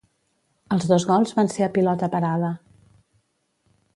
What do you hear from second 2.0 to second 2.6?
parada.